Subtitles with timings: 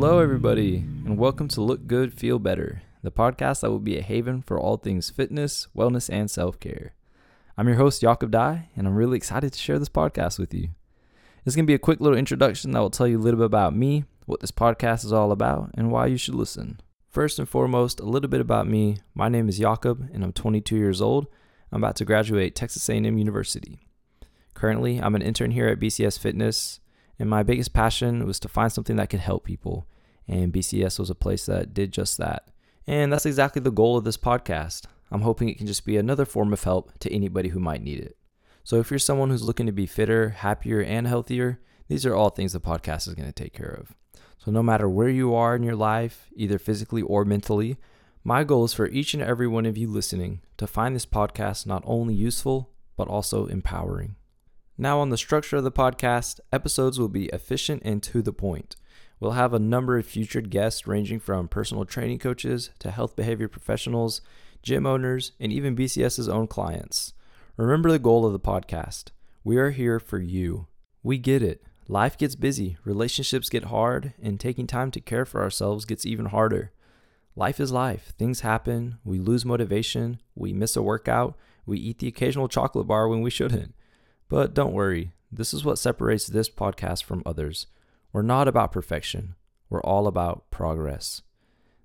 [0.00, 4.00] Hello, everybody, and welcome to Look Good, Feel Better, the podcast that will be a
[4.00, 6.94] haven for all things fitness, wellness, and self care.
[7.56, 10.68] I'm your host, Jakob Dye, and I'm really excited to share this podcast with you.
[11.44, 13.46] It's going to be a quick little introduction that will tell you a little bit
[13.46, 16.80] about me, what this podcast is all about, and why you should listen.
[17.08, 18.98] First and foremost, a little bit about me.
[19.16, 21.26] My name is Jakob, and I'm 22 years old.
[21.72, 23.80] I'm about to graduate Texas A&M University.
[24.54, 26.78] Currently, I'm an intern here at BCS Fitness,
[27.18, 29.88] and my biggest passion was to find something that could help people.
[30.28, 32.48] And BCS was a place that did just that.
[32.86, 34.84] And that's exactly the goal of this podcast.
[35.10, 37.98] I'm hoping it can just be another form of help to anybody who might need
[37.98, 38.16] it.
[38.62, 42.28] So if you're someone who's looking to be fitter, happier, and healthier, these are all
[42.28, 43.94] things the podcast is going to take care of.
[44.36, 47.78] So no matter where you are in your life, either physically or mentally,
[48.22, 51.66] my goal is for each and every one of you listening to find this podcast
[51.66, 54.16] not only useful, but also empowering.
[54.76, 58.76] Now, on the structure of the podcast, episodes will be efficient and to the point.
[59.20, 63.48] We'll have a number of featured guests ranging from personal training coaches to health behavior
[63.48, 64.20] professionals,
[64.62, 67.14] gym owners, and even BCS's own clients.
[67.56, 69.06] Remember the goal of the podcast.
[69.42, 70.68] We are here for you.
[71.02, 71.62] We get it.
[71.88, 76.26] Life gets busy, relationships get hard, and taking time to care for ourselves gets even
[76.26, 76.70] harder.
[77.34, 78.12] Life is life.
[78.18, 78.98] Things happen.
[79.04, 80.20] We lose motivation.
[80.34, 81.36] We miss a workout.
[81.64, 83.74] We eat the occasional chocolate bar when we shouldn't.
[84.28, 87.66] But don't worry, this is what separates this podcast from others.
[88.10, 89.34] We're not about perfection,
[89.68, 91.20] we're all about progress.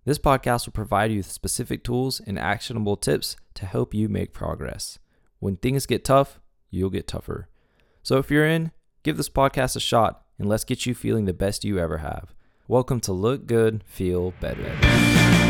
[0.05, 4.31] This podcast will provide you with specific tools and actionable tips to help you make
[4.31, 4.99] progress.
[5.39, 7.49] When things get tough, you'll get tougher.
[8.03, 8.71] So if you're in,
[9.03, 12.33] give this podcast a shot and let's get you feeling the best you ever have.
[12.69, 15.42] Welcome to Look Good, Feel Better.